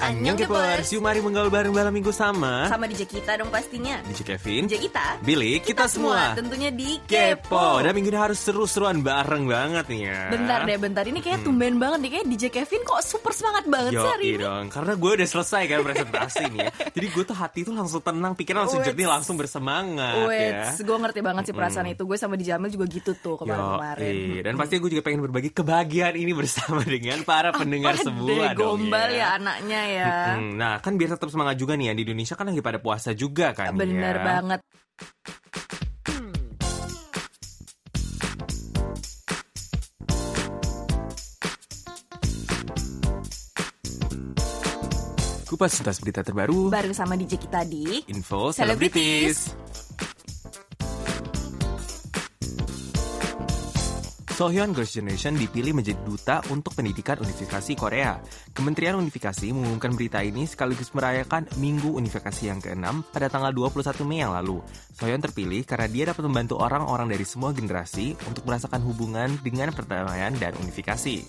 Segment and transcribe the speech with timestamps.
[0.00, 2.64] Annyeong Kepers, yuk mari menggaul bareng malam minggu sama.
[2.72, 4.00] Sama DJ kita dong pastinya.
[4.08, 5.20] DJ Kevin, DJ kita.
[5.20, 7.84] Billy, kita, semua Tentunya di Kepo.
[7.84, 10.20] Dan minggu ini harus seru-seruan bareng banget nih ya.
[10.32, 11.04] Bentar deh, bentar.
[11.04, 12.10] Ini kayak tumben banget nih.
[12.16, 14.40] Kayak DJ Kevin kok super semangat banget Yo, sih hari ini.
[14.40, 16.70] dong, karena gue udah selesai kan presentasi nih ya.
[16.96, 18.88] Jadi gue tuh hati tuh langsung tenang, pikiran langsung Wits.
[18.88, 20.72] jernih, langsung bersemangat Wait, ya.
[20.80, 22.02] Gue ngerti banget sih perasaan itu.
[22.08, 24.48] Gue sama di Jamil juga gitu tuh kemarin-kemarin.
[24.48, 29.12] Dan pasti gue juga pengen berbagi kebahagiaan ini bersama dengan para pendengar semua dong gombal
[29.12, 29.20] ya.
[29.20, 32.46] ya anaknya ya Hmm, nah kan biar tetap semangat juga nih ya di Indonesia kan
[32.48, 34.24] lagi pada puasa juga kan Bener ya.
[34.24, 34.60] banget
[45.50, 49.50] Kupas tuntas berita terbaru Bareng sama DJ kita di Info Celebrities.
[49.50, 49.70] Celebrities
[54.40, 58.16] Sohyun Girls' Generation dipilih menjadi duta untuk pendidikan Unifikasi Korea.
[58.60, 64.20] Kementerian Unifikasi mengumumkan berita ini sekaligus merayakan Minggu Unifikasi yang ke-6 pada tanggal 21 Mei
[64.20, 64.60] yang lalu.
[64.92, 70.36] Sohyun terpilih karena dia dapat membantu orang-orang dari semua generasi untuk merasakan hubungan dengan perdamaian
[70.36, 71.24] dan unifikasi.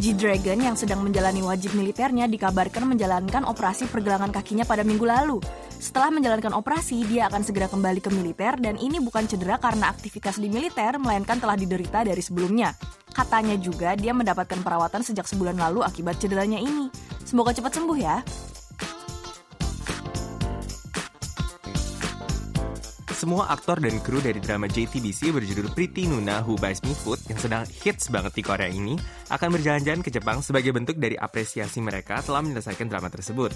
[0.00, 5.44] G-Dragon yang sedang menjalani wajib militernya dikabarkan menjalankan operasi pergelangan kakinya pada minggu lalu.
[5.76, 10.40] Setelah menjalankan operasi, dia akan segera kembali ke militer dan ini bukan cedera karena aktivitas
[10.40, 12.72] di militer, melainkan telah diderita dari sebelumnya.
[13.12, 16.88] Katanya juga dia mendapatkan perawatan sejak sebulan lalu akibat cederanya ini.
[17.20, 18.24] Semoga cepat sembuh ya.
[23.20, 27.36] Semua aktor dan kru dari drama JTBC berjudul Pretty Nuna Who Buys Me Food yang
[27.36, 28.96] sedang hits banget di Korea ini
[29.28, 33.52] akan berjalan-jalan ke Jepang sebagai bentuk dari apresiasi mereka telah menyelesaikan drama tersebut.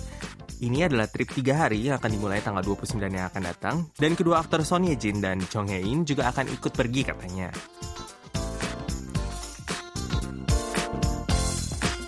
[0.61, 4.45] Ini adalah trip tiga hari yang akan dimulai tanggal 29 yang akan datang dan kedua
[4.45, 7.49] aktor Son Ye Jin dan Chong Hae In juga akan ikut pergi katanya.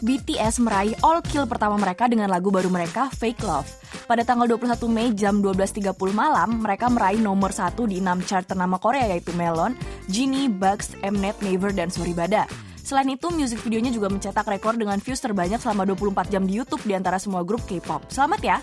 [0.06, 3.66] BTS meraih all kill pertama mereka dengan lagu baru mereka, Fake Love.
[4.06, 8.78] Pada tanggal 21 Mei jam 12.30 malam, mereka meraih nomor satu di 6 chart ternama
[8.78, 9.74] Korea yaitu Melon,
[10.06, 12.46] Genie, Bugs, Mnet, Naver, dan Soribada.
[12.86, 16.86] Selain itu, music videonya juga mencetak rekor dengan views terbanyak selama 24 jam di YouTube
[16.86, 18.06] di antara semua grup K-pop.
[18.06, 18.62] Selamat ya!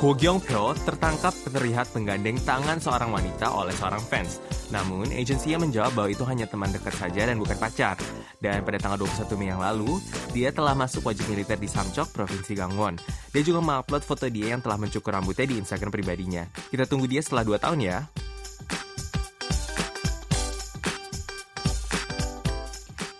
[0.00, 4.61] Ko Gyong-pyo tertangkap terlihat menggandeng tangan seorang wanita oleh seorang fans.
[4.72, 8.00] Namun, agensinya menjawab bahwa itu hanya teman dekat saja dan bukan pacar.
[8.40, 10.00] Dan pada tanggal 21 Mei yang lalu,
[10.32, 12.96] dia telah masuk wajib militer di Samchok, Provinsi Gangwon.
[13.36, 16.48] Dia juga mengupload foto dia yang telah mencukur rambutnya di Instagram pribadinya.
[16.72, 17.98] Kita tunggu dia setelah 2 tahun ya.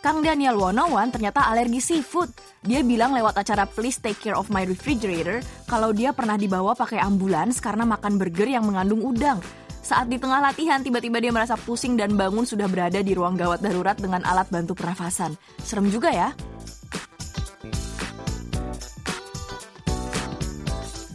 [0.03, 2.35] Kang Daniel Wonowan ternyata alergi seafood.
[2.67, 5.39] Dia bilang lewat acara Please Take Care of My Refrigerator
[5.71, 9.39] kalau dia pernah dibawa pakai ambulans karena makan burger yang mengandung udang.
[9.83, 13.59] Saat di tengah latihan, tiba-tiba dia merasa pusing dan bangun sudah berada di ruang gawat
[13.59, 15.35] darurat dengan alat bantu pernafasan.
[15.59, 16.31] Serem juga ya.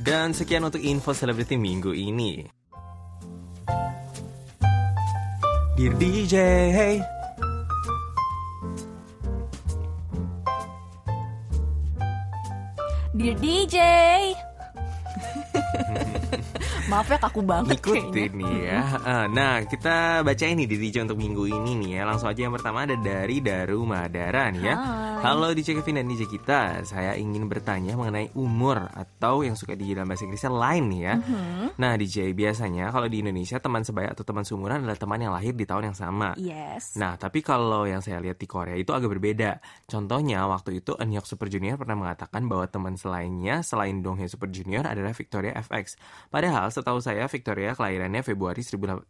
[0.04, 2.44] Dan sekian untuk info selebriti minggu ini.
[5.80, 6.36] Dear DJ,
[6.76, 6.96] hey.
[13.16, 13.78] Dear DJ.
[16.88, 18.40] Maaf ya kaku banget Ikutin kayaknya.
[18.40, 18.80] nih ya.
[19.04, 22.08] Ah, Nah, kita baca ini di DJ untuk minggu ini nih ya.
[22.08, 24.76] Langsung aja yang pertama ada dari Daru Madara nih ya.
[24.80, 25.06] Hai.
[25.18, 26.88] Halo DJ Kevin dan DJ kita.
[26.88, 31.14] Saya ingin bertanya mengenai umur atau yang suka di dalam bahasa Inggrisnya lain nih ya.
[31.20, 31.66] Mhm.
[31.76, 35.52] Nah, DJ biasanya kalau di Indonesia teman sebaya atau teman seumuran adalah teman yang lahir
[35.60, 36.40] di tahun yang sama.
[36.40, 36.96] Yes.
[36.96, 39.60] Nah, tapi kalau yang saya lihat di Korea itu agak berbeda.
[39.90, 44.88] Contohnya, waktu itu Eunhyuk Super Junior pernah mengatakan bahwa teman selainnya selain Donghae Super Junior
[44.88, 46.00] adalah Victoria FX.
[46.32, 49.10] Padahal setahu saya Victoria kelahirannya Februari 1987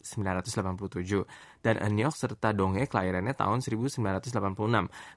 [1.59, 4.31] dan Eunhyuk serta Donghae kelahirannya tahun 1986.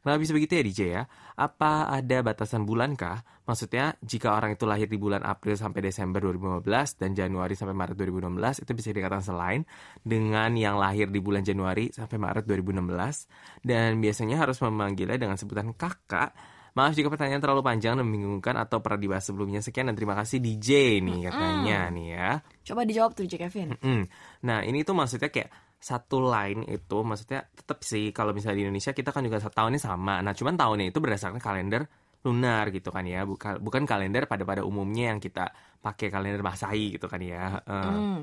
[0.02, 1.02] Kenapa bisa begitu ya DJ ya?
[1.38, 3.22] Apa ada batasan bulan kah?
[3.46, 7.98] Maksudnya jika orang itu lahir di bulan April sampai Desember 2015 dan Januari sampai Maret
[7.98, 9.62] 2016 itu bisa dikatakan selain
[10.02, 15.70] dengan yang lahir di bulan Januari sampai Maret 2016 dan biasanya harus memanggilnya dengan sebutan
[15.74, 16.34] kakak.
[16.76, 19.60] Maaf jika pertanyaan terlalu panjang dan membingungkan atau pernah dibahas sebelumnya.
[19.64, 22.30] Sekian dan terima kasih DJ nih katanya nih ya.
[22.66, 23.74] Coba dijawab tuh DJ Kevin.
[23.80, 24.04] Mm.
[24.46, 25.50] Nah ini tuh maksudnya kayak
[25.80, 30.20] satu line itu maksudnya tetap sih kalau misalnya di Indonesia kita kan juga tahunnya sama.
[30.20, 31.88] Nah cuman tahunnya itu berdasarkan kalender
[32.20, 35.48] lunar gitu kan ya, bukan bukan kalender pada pada umumnya yang kita
[35.80, 37.56] pakai kalender masahi gitu kan ya.
[37.64, 38.18] Eh, Hmm.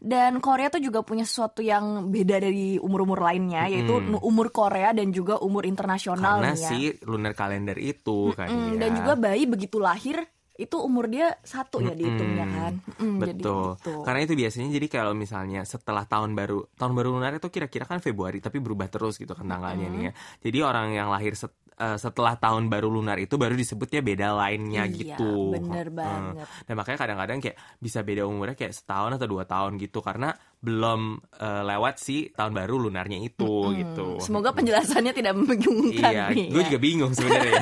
[0.00, 4.24] Dan Korea tuh juga punya sesuatu yang beda dari umur-umur lainnya, yaitu Mm-mm.
[4.24, 6.68] umur Korea dan juga umur internasional Karena ya.
[6.72, 8.78] si lunar kalender itu kan Mm, ya.
[8.80, 12.58] Dan juga bayi begitu lahir itu umur dia satu ya dihitungnya Mm-mm.
[12.58, 12.72] kan.
[12.98, 13.68] Mm, jadi Betul.
[13.76, 13.92] gitu.
[14.02, 18.00] Karena itu biasanya jadi kalau misalnya setelah tahun baru, tahun baru lunar itu kira-kira kan
[18.00, 20.12] Februari tapi berubah terus gitu kan tanggalnya nih ya.
[20.40, 24.86] Jadi orang yang lahir set- eh, setelah tahun baru lunar itu baru disebutnya beda lainnya
[24.86, 25.50] Iya, gitu.
[25.50, 26.46] bener banget.
[26.62, 30.30] Dan makanya kadang-kadang kayak bisa beda umurnya kayak setahun atau dua tahun gitu karena
[30.62, 31.00] belum
[31.34, 34.06] eh, lewat si tahun baru lunarnya itu Mm, gitu.
[34.18, 36.48] Semoga penjelasannya tidak membingungkan Iya, nih.
[36.48, 36.66] gue ya.
[36.66, 37.58] juga bingung sebenarnya.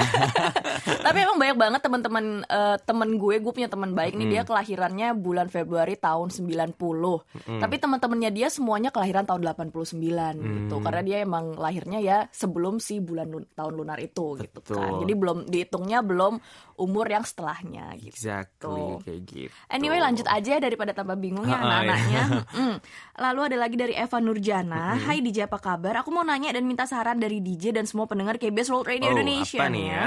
[1.07, 4.35] Tapi emang banyak banget teman-teman eh, temen gue, gue punya teman baik nih Hmm.
[4.35, 6.77] dia kelahirannya bulan Februari tahun 90.
[7.59, 9.97] Tapi teman-temannya dia semuanya kelahiran tahun 89
[10.37, 10.75] gitu.
[10.75, 10.85] Hmm.
[10.85, 14.77] Karena dia emang lahirnya ya sebelum si bulan lun- tahun lunar itu gitu kan.
[14.77, 15.01] Betul.
[15.01, 16.37] Jadi belum dihitungnya belum
[16.77, 18.09] umur yang setelahnya gitu.
[18.11, 19.53] exactly kayak gitu.
[19.69, 22.23] Anyway lanjut aja daripada tambah bingung ya ah, anak-anaknya.
[22.51, 22.77] Mm.
[23.17, 24.97] Lalu ada lagi dari Eva Nurjana.
[24.97, 26.01] Hai DJ apa kabar?
[26.01, 29.15] Aku mau nanya dan minta saran dari DJ dan semua pendengar KBS World Radio Oh,
[29.17, 30.05] Indonesia apa nih ya?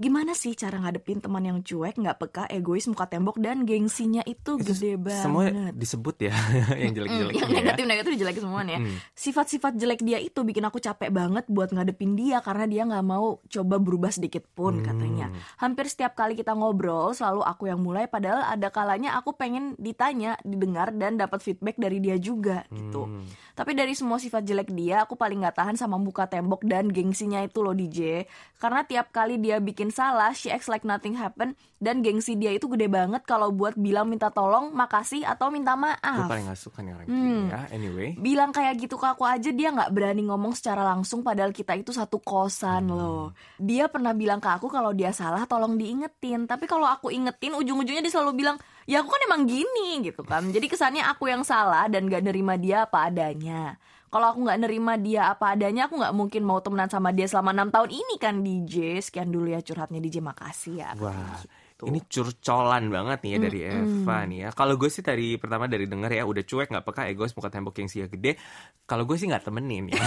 [0.00, 4.56] Gimana sih cara ngadepin teman yang cuek, nggak peka, egois, muka tembok dan gengsinya itu
[4.56, 5.28] gede banget.
[5.28, 5.44] Semua
[5.76, 6.32] disebut ya
[6.80, 7.56] yang jelek-jelek yang ya.
[7.60, 8.80] negatif-negatif jelek semua nih ya.
[9.12, 13.44] Sifat-sifat jelek dia itu bikin aku capek banget buat ngadepin dia karena dia nggak mau
[13.44, 15.28] coba berubah sedikit pun katanya.
[15.60, 20.40] Hampir setiap kali kita ngobrol selalu aku yang mulai padahal ada kalanya aku pengen ditanya,
[20.48, 23.04] didengar dan dapat feedback dari dia juga gitu.
[23.52, 27.44] Tapi dari semua sifat jelek dia aku paling nggak tahan sama muka tembok dan gengsinya
[27.44, 28.24] itu loh DJ.
[28.56, 32.66] Karena tiap kali dia bikin salah, she acts like nothing happened dan gengsi dia itu
[32.66, 36.80] gede banget kalau buat bilang minta tolong, makasih atau minta Gue maaf paling gak suka
[36.80, 37.16] nih orang Hmm.
[37.16, 37.60] gini ya.
[37.70, 38.08] Anyway.
[38.14, 41.90] bilang kayak gitu ke aku aja dia nggak berani ngomong secara langsung padahal kita itu
[41.90, 42.92] satu kosan Hmm.
[42.92, 43.24] loh
[43.56, 48.00] dia pernah bilang ke aku kalau dia salah tolong diingetin tapi kalau aku ingetin ujung-ujungnya
[48.00, 51.86] dia selalu bilang ya aku kan emang gini gitu kan jadi kesannya aku yang salah
[51.86, 53.76] dan gak nerima dia apa adanya
[54.10, 57.54] kalau aku nggak nerima dia apa adanya aku nggak mungkin mau temenan sama dia selama
[57.54, 57.94] enam tahun.
[57.94, 60.90] Ini kan DJ sekian dulu ya curhatnya DJ makasih ya.
[60.98, 61.38] Wah,
[61.80, 61.88] Gitu.
[61.88, 64.48] ini curcolan banget nih ya dari Eva nih ya.
[64.52, 67.72] Kalau gue sih tadi pertama dari denger ya udah cuek nggak peka egois muka tembok
[67.80, 68.36] yang sia gede.
[68.84, 69.96] Kalau gue sih nggak temenin ya.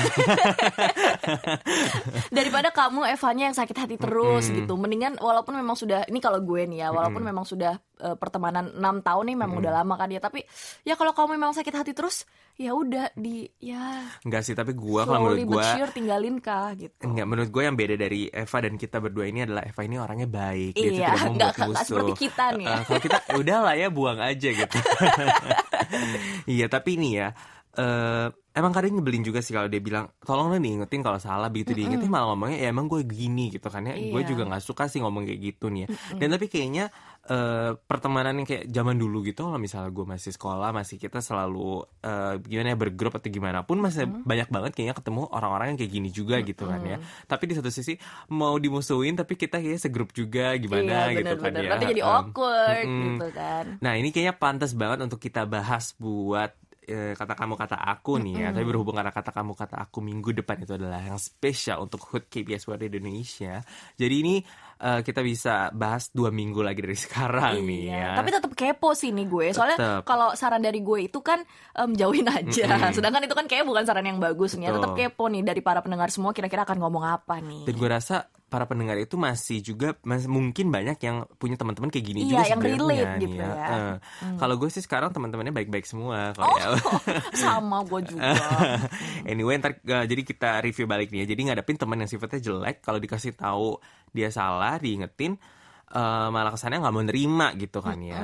[2.37, 4.77] daripada kamu Evanya yang sakit hati terus gitu.
[4.77, 7.73] Mendingan walaupun memang sudah ini kalau gue nih ya walaupun memang sudah
[8.05, 10.21] eh, pertemanan 6 tahun nih memang udah lama kan ya.
[10.21, 10.45] Tapi
[10.85, 15.01] ya kalau kamu memang sakit hati terus ya udah di ya Enggak sih, tapi gue
[15.01, 18.57] kalau menurut gue but sure tinggalin kah gitu Enggak, menurut gue yang beda dari Eva
[18.59, 21.49] dan kita berdua ini adalah Eva ini orangnya baik, dia Iya, tidak mau nggak- membuat
[21.51, 21.85] nggak musuh.
[21.87, 22.67] seperti kita nih.
[22.67, 24.77] Eh, kalau kita "Ya udah lah ya buang aja gitu.
[26.53, 27.27] iya, tapi ini ya
[27.73, 31.49] eh emang kadang nyebelin juga sih kalau dia bilang tolong lah diingetin kalau salah.
[31.49, 33.97] Begitu diingetin malah ngomongnya ya emang gue gini gitu kan ya.
[33.97, 34.29] Gue Iya.
[34.29, 35.87] juga nggak suka sih ngomong kayak gitu nih ya.
[36.21, 40.69] dan tapi kayaknya eh, pertemanan yang kayak zaman dulu gitu kalau misalnya gue masih sekolah
[40.69, 45.21] masih kita selalu eh, gimana ya bergrup atau gimana pun masih banyak banget kayaknya ketemu
[45.31, 46.97] orang-orang yang kayak gini juga gitu kan ya.
[47.25, 47.95] Tapi di satu sisi
[48.29, 51.69] mau dimusuhin tapi kita kayaknya segrup juga gimana iya gitu kan ya.
[51.73, 53.03] Nanti jadi awkward mm-mm.
[53.17, 53.63] gitu kan.
[53.81, 56.53] Nah ini kayaknya pantas banget untuk kita bahas buat
[56.87, 58.49] eh, kata kamu kata aku nih ya.
[58.51, 62.27] Tapi berhubung karena kata kamu kata aku minggu depan itu adalah yang spesial untuk HUT
[62.27, 63.63] KBS World Indonesia.
[63.95, 64.35] Jadi ini
[64.79, 67.95] eh, kita bisa bahas dua minggu lagi dari sekarang nih ya.
[67.95, 69.45] Iya, tapi tetap kepo sih nih gue.
[69.55, 71.41] Soalnya kalau saran dari gue itu kan
[71.73, 72.91] em, jauhin aja.
[72.95, 74.69] Sedangkan itu kan kayak bukan saran yang bagus nih.
[74.69, 74.75] ya.
[74.75, 77.63] Tetap kepo nih dari para pendengar semua kira-kira akan ngomong apa nih.
[77.65, 82.05] Dan gue rasa para pendengar itu masih juga masih mungkin banyak yang punya teman-teman kayak
[82.05, 83.49] gini Iya, juga yang relate nih gitu ya.
[83.65, 83.95] Eh,
[84.37, 86.67] Kalau gue sih sekarang teman-temannya baik-baik semua kalau Oh, ya.
[87.33, 88.29] sama gue juga.
[89.25, 91.33] anyway, ntar uh, jadi kita review balik nih ya.
[91.33, 95.41] Jadi ngadepin teman yang sifatnya jelek, kalau dikasih tahu dia salah, diingetin,
[95.89, 98.21] uh, malah kesannya nggak mau nerima gitu kan ya.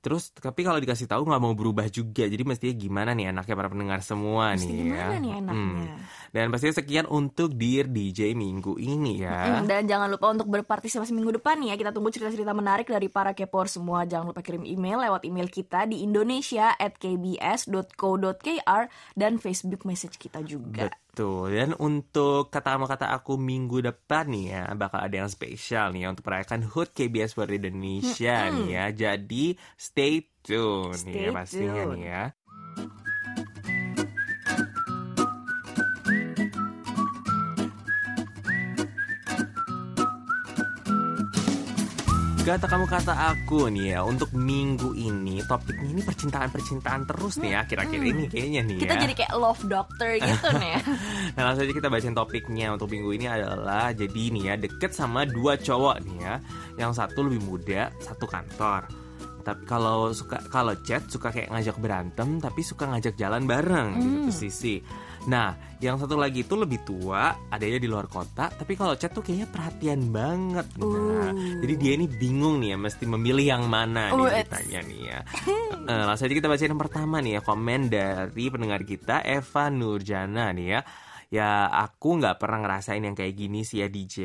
[0.00, 2.24] Terus tapi kalau dikasih tahu nggak mau berubah juga.
[2.24, 4.80] Jadi mestinya gimana nih anaknya para pendengar semua Mesti nih ya.
[4.80, 5.92] gimana nih enaknya?
[5.92, 6.00] Hmm.
[6.32, 9.60] Dan pastinya sekian untuk Dear DJ minggu ini ya.
[9.60, 11.76] Hmm, dan jangan lupa untuk berpartisipasi minggu depan nih ya.
[11.76, 14.08] Kita tunggu cerita-cerita menarik dari para kepor semua.
[14.08, 18.82] Jangan lupa kirim email lewat email kita di indonesia at kbs.co.kr
[19.20, 20.88] dan Facebook message kita juga.
[20.88, 21.09] Betul.
[21.50, 26.06] Dan untuk kata sama kata aku minggu depan nih ya bakal ada yang spesial nih
[26.06, 28.84] ya untuk merayakan HUT KBS World Indonesia nih ya.
[28.94, 31.92] Jadi stay tune nih ya Stay pastinya tune.
[31.92, 32.22] nih ya.
[42.40, 47.54] Kata kamu kata aku nih ya untuk minggu ini topiknya ini percintaan percintaan terus nih
[47.54, 49.00] ya akhir-akhir ini kayaknya nih Kita ya.
[49.06, 50.80] jadi kayak love doctor gitu nih ya.
[51.38, 55.28] Nah langsung aja kita bacain topiknya untuk minggu ini adalah jadi nih ya deket sama
[55.30, 56.34] dua cowok nih ya
[56.74, 58.88] Yang satu lebih muda, satu kantor
[59.40, 64.06] tapi kalau suka kalau chat suka kayak ngajak berantem tapi suka ngajak jalan bareng di
[64.06, 64.76] satu sisi
[65.28, 65.52] nah
[65.84, 69.48] yang satu lagi itu lebih tua adanya di luar kota tapi kalau chat tuh kayaknya
[69.52, 70.64] perhatian banget.
[70.80, 75.00] Nah jadi dia ini bingung nih ya mesti memilih yang mana Oh, nih ditanya nih
[75.12, 75.18] ya.
[75.76, 80.52] Eh, langsung aja kita baca yang pertama nih ya komen dari pendengar kita Eva Nurjana
[80.56, 80.80] nih ya
[81.30, 84.18] ya aku nggak pernah ngerasain yang kayak gini sih ya DJ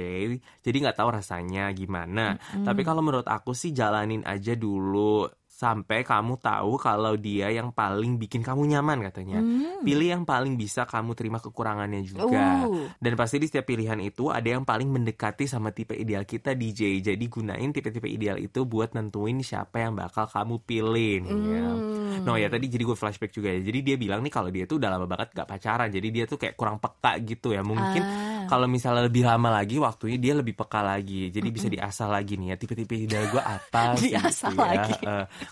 [0.66, 2.36] jadi nggak tahu rasanya gimana.
[2.66, 8.20] Tapi kalau menurut aku sih jalanin aja dulu sampai kamu tahu kalau dia yang paling
[8.20, 9.40] bikin kamu nyaman katanya
[9.80, 12.92] pilih yang paling bisa kamu terima kekurangannya juga Uh.
[13.00, 17.00] dan pasti di setiap pilihan itu ada yang paling mendekati sama tipe ideal kita DJ
[17.00, 21.64] jadi gunain tipe-tipe ideal itu buat nentuin siapa yang bakal kamu pilih ya.
[21.64, 22.26] Hmm.
[22.26, 23.62] No ya tadi jadi gue flashback juga ya.
[23.62, 25.88] Jadi dia bilang nih kalau dia tuh udah lama banget gak pacaran.
[25.88, 27.62] Jadi dia tuh kayak kurang peka gitu ya.
[27.62, 28.48] Mungkin Ah.
[28.48, 31.30] kalau misalnya lebih lama lagi waktunya dia lebih peka lagi.
[31.30, 32.56] Jadi bisa diasah lagi nih ya.
[32.58, 34.66] Tipe-tipe ideal gue apa Diasah gitu ya.
[34.66, 34.94] lagi.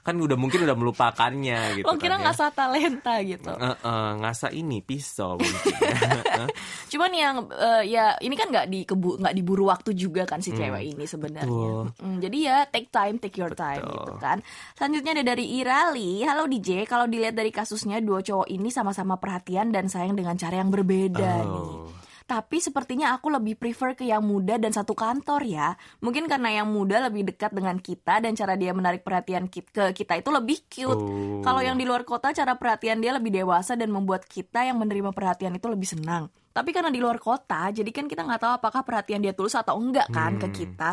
[0.01, 1.85] Kan udah mungkin udah melupakannya gitu.
[1.85, 2.25] Lo kira kan ya.
[2.31, 3.51] ngasah talenta gitu.
[3.53, 6.47] Eh, eh, ngasah ini pisau mungkin ya.
[6.89, 10.97] Cuman yang eh, ya ini kan nggak dikebu nggak diburu waktu juga kan si cewek
[10.97, 11.45] ini sebenarnya.
[11.45, 11.85] betul.
[12.03, 13.95] Mm, jadi ya take time, take your time Betul.
[13.97, 14.37] gitu kan.
[14.77, 16.23] Selanjutnya ada dari Irali.
[16.23, 20.61] Halo DJ, kalau dilihat dari kasusnya dua cowok ini sama-sama perhatian dan sayang dengan cara
[20.61, 22.02] yang berbeda nih.
[22.23, 22.39] Oh.
[22.39, 25.75] Tapi sepertinya aku lebih prefer ke yang muda dan satu kantor ya.
[25.99, 30.19] Mungkin karena yang muda lebih dekat dengan kita dan cara dia menarik perhatian ke kita
[30.19, 30.95] itu lebih cute.
[30.95, 31.43] Oh.
[31.43, 35.11] Kalau yang di luar kota cara perhatian dia lebih dewasa dan membuat kita yang menerima
[35.11, 36.31] perhatian itu lebih senang.
[36.53, 39.73] Tapi karena di luar kota, jadi kan kita nggak tahu apakah perhatian dia tulus atau
[39.73, 40.53] enggak kan ke Hmm.
[40.53, 40.89] kita.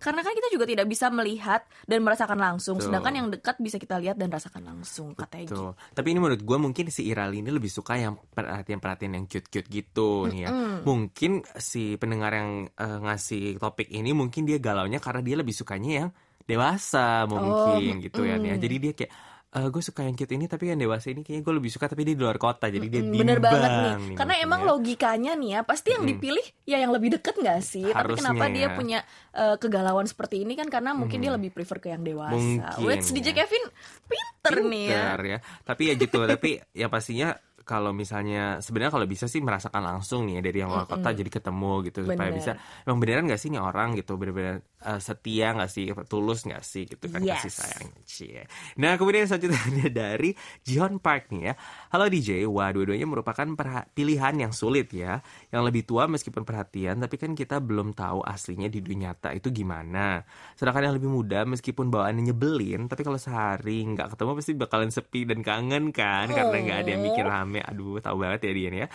[0.00, 2.80] Karena kan kita juga tidak bisa melihat dan merasakan langsung.
[2.80, 2.88] Betul.
[2.88, 5.68] Sedangkan yang dekat bisa kita lihat dan rasakan langsung katanya gitu.
[5.68, 5.72] Tuh.
[5.92, 10.32] Tapi ini menurut gue mungkin si Irali ini lebih suka yang perhatian-perhatian yang cute-cute gitu
[10.32, 10.50] nih ya.
[10.82, 15.90] Mungkin si pendengar yang eh, ngasih topik ini mungkin dia galaunya karena dia lebih sukanya
[15.92, 16.08] yang
[16.42, 18.40] dewasa mungkin gitu ya.
[18.40, 18.56] ya.
[18.56, 19.12] Jadi dia kayak
[19.52, 22.16] gue suka yang cute ini tapi yang dewasa ini kayaknya gue lebih suka tapi dia
[22.16, 23.76] di luar kota jadi dia bimbang Bener banget nih.
[23.84, 24.68] nih Karena mungkin emang ya.
[24.72, 27.84] logikanya nih ya, pasti yang dipilih ya yang lebih deket nggak sih?
[27.84, 28.68] Tapi Harusnya kenapa dia ya.
[28.72, 28.98] punya
[29.36, 32.32] eh, kegalauan seperti ini kan karena mungkin dia lebih prefer ke yang dewasa.
[32.80, 33.44] Mungkin, DJ ya.
[33.44, 33.64] Kevin
[34.08, 34.96] pinter, nih ya.
[34.96, 35.38] Pinter ya.
[35.68, 40.38] Tapi ya gitu, tapi ya pastinya kalau misalnya sebenarnya kalau bisa sih merasakan langsung nih
[40.38, 42.38] ya dari yang luar kota jadi ketemu gitu supaya Bener.
[42.42, 45.86] bisa emang beneran gak sih nih orang gitu bener-bener eh, setia gak sih?
[46.06, 46.84] Tulus gak sih?
[46.84, 47.42] Gitu kan Yes.
[47.42, 47.88] kasih sayang.
[48.02, 48.42] Cie.
[48.76, 49.58] Nah kemudian selanjutnya
[50.02, 51.54] dari Jion Park nih ya.
[51.88, 53.46] Halo DJ, wah dua-duanya merupakan
[53.92, 55.22] pilihan yang sulit ya.
[55.48, 59.50] Yang lebih tua meskipun perhatian tapi kan kita belum tahu aslinya di dunia nyata itu
[59.50, 60.22] gimana.
[60.54, 65.26] Sedangkan yang lebih muda meskipun bawaannya nyebelin tapi kalau sehari nggak ketemu pasti bakalan sepi
[65.26, 66.30] dan kangen kan?
[66.30, 67.60] Karena nggak ada yang bikin rame.
[67.66, 68.88] Aduh tahu banget ya dia nih ya.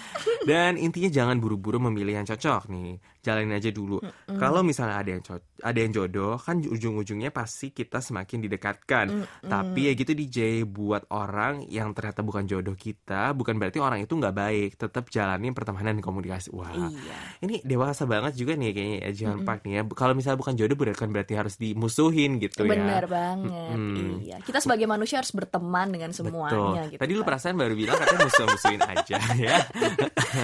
[0.44, 2.96] Dan intinya jangan buru-buru memilih yang cocok nih.
[3.20, 4.00] Jalanin aja dulu.
[4.32, 9.05] Kalau misalnya ada yang co- ada yang jodoh kan ujung-ujungnya pasti kita semakin didekatkan
[9.41, 14.12] tapi ya gitu DJ buat orang yang ternyata bukan jodoh kita bukan berarti orang itu
[14.12, 17.17] nggak baik tetap jalanin pertemanan dan komunikasi wah Iya.
[17.41, 20.75] ini dewasa banget juga nih kayaknya ya Jihan Park nih ya kalau misalnya bukan jodoh
[20.75, 23.74] bukan berarti harus dimusuhin gitu ya Bener banget.
[23.74, 24.22] Mm-mm.
[24.22, 24.38] Iya.
[24.41, 26.53] Kita sebagai manusia harus berteman dengan semuanya
[26.84, 26.91] Betul.
[26.91, 27.01] gitu.
[27.01, 27.27] Tadi lu kan.
[27.27, 29.57] perasaan baru bilang katanya musuh-musuhin aja ya.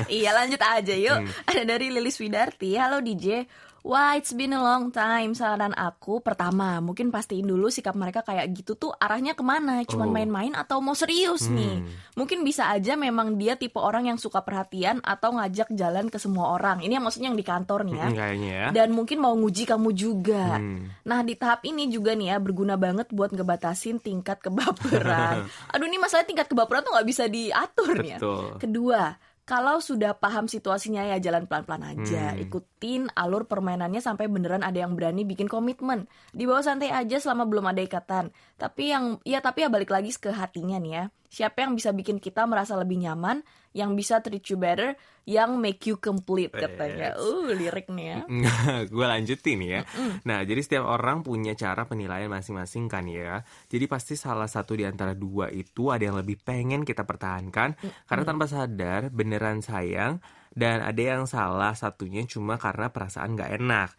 [0.08, 1.30] iya lanjut aja yuk Hmm.
[1.46, 3.46] Ada dari Lilis Widarti Halo DJ
[3.84, 8.48] Wah it's been a long time Saran aku Pertama mungkin pastiin dulu sikap mereka kayak
[8.54, 10.13] gitu tuh arahnya ke mana Cuman Oh.
[10.13, 11.92] main-main atau mau serius nih Hmm.
[12.16, 16.54] Mungkin bisa aja memang dia tipe orang yang suka perhatian Atau ngajak jalan ke semua
[16.54, 18.68] orang Ini yang maksudnya yang di kantor nih ya Mm, kayaknya ya.
[18.72, 20.56] dan mungkin mau nguji kamu juga.
[20.56, 20.88] Hmm.
[21.04, 25.44] Nah di tahap ini juga nih ya berguna banget buat ngebatasin tingkat kebaperan.
[25.75, 28.20] Aduh ini masalah tingkat kebaperan tuh nggak bisa diatur nih ya.
[28.56, 29.12] Kedua,
[29.44, 32.32] kalau sudah paham situasinya ya jalan pelan-pelan aja.
[32.32, 32.44] Hmm.
[32.48, 36.08] Ikutin alur permainannya sampai beneran ada yang berani bikin komitmen.
[36.32, 38.32] Dibawa santai aja selama belum ada ikatan.
[38.56, 41.04] Tapi yang ya tapi ya balik lagi ke hatinya nih ya.
[41.28, 44.94] Siapa yang bisa bikin kita merasa lebih nyaman, yang bisa treat you better,
[45.25, 47.18] yang make you complete katanya.
[47.18, 47.22] Yes.
[47.22, 48.20] Uh, lirik nih ya.
[48.94, 49.82] gue lanjutin ya.
[50.24, 53.42] Nah, jadi setiap orang punya cara penilaian masing-masing kan ya.
[53.68, 57.74] Jadi pasti salah satu di antara dua itu ada yang lebih pengen kita pertahankan
[58.06, 60.22] karena tanpa sadar beneran sayang
[60.53, 63.89] dan ada yang salah satunya cuma karena perasaan nggak enak.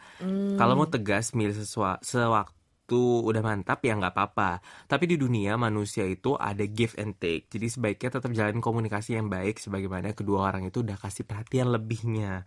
[0.54, 1.98] Kalau mau tegas milih sesua-
[2.84, 4.60] sewaktu udah mantap ya nggak apa-apa.
[4.84, 7.48] Tapi di dunia manusia itu ada give and take.
[7.48, 12.44] Jadi sebaiknya tetap jalin komunikasi yang baik sebagaimana kedua orang itu udah kasih perhatian lebihnya.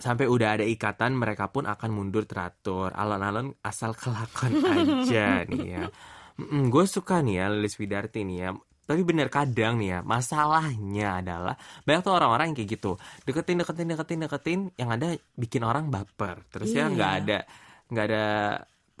[0.00, 2.94] Sampai udah ada ikatan mereka pun akan mundur teratur.
[2.94, 5.84] Alon-alon asal kelakon aja nih ya.
[6.40, 8.50] gue suka nih ya Lilis Widarti nih ya.
[8.90, 11.54] Tapi bener kadang nih ya, masalahnya adalah
[11.86, 12.98] banyak tuh orang-orang yang kayak gitu.
[13.22, 16.42] Deketin, deketin, deketin, deketin, yang ada bikin orang baper.
[16.50, 16.94] Terus ya Iya.
[16.98, 17.38] nggak ada
[17.90, 18.24] nggak ada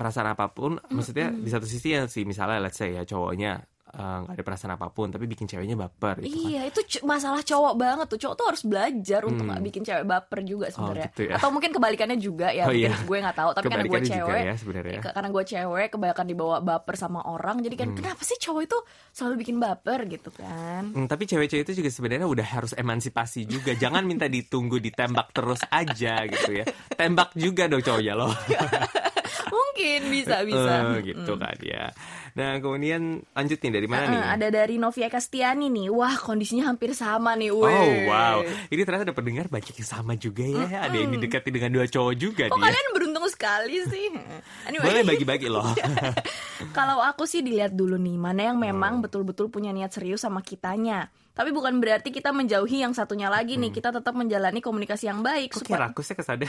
[0.00, 4.16] perasaan apa pun, maksudnya di satu sisi ya sih misalnya let's say ya cowoknya eh,
[4.22, 6.46] nggak ada perasaan apa pun tapi bikin ceweknya baper gitu kan.
[6.46, 8.18] Iya, itu c- masalah cowok banget tuh.
[8.22, 11.10] Cowok tuh harus belajar untuk nggak bikin cewek baper juga sebenarnya.
[11.10, 11.36] gitu ya.
[11.36, 12.64] Atau mungkin kebalikannya juga ya.
[12.64, 13.02] Oh, mungkin iya.
[13.02, 13.50] gue nggak tahu.
[13.50, 14.98] Tapi karena gue cewek, ya sebenarnya.
[15.02, 17.56] Ka- karena gue cewek, kebanyakan dibawa baper sama orang.
[17.60, 18.78] Jadi kan kenapa sih cowok itu
[19.10, 20.82] selalu bikin baper gitu kan?
[20.94, 23.74] Hmm, tapi cewek-cewek itu juga sebenarnya udah harus emansipasi juga.
[23.74, 26.64] Jangan minta ditunggu ditembak terus aja gitu ya.
[26.94, 28.30] Tembak juga dong cowoknya loh.
[29.50, 30.74] mungkin bisa bisa.
[30.92, 31.90] Eh, gitu kan ya.
[32.30, 34.22] Nah kemudian lanjut nih dari mana Eh, nih?
[34.30, 35.90] ada dari Novia Castiani nih.
[35.90, 37.50] Wah, kondisinya hampir sama nih.
[37.50, 38.06] Oh Weh.
[38.06, 40.86] wow, ini ternyata ada pendengar banyak yang sama juga ya.
[40.86, 42.56] Ada yang didekati dengan dua cowok juga Kok nih.
[42.56, 42.66] ya.
[42.66, 44.06] kalian beruntung sekali sih?
[44.62, 44.86] Anyway.
[44.86, 45.66] Boleh bagi-bagi loh.
[46.70, 48.68] Kalau aku sih dilihat dulu nih mana yang Hmm.
[48.68, 51.08] memang betul-betul punya niat serius sama kitanya.
[51.32, 53.70] Tapi bukan berarti kita menjauhi yang satunya lagi nih.
[53.70, 55.56] Kita tetap menjalani komunikasi yang baik Hmm.
[55.56, 56.46] Kok supaya kayak rakusnya kesada?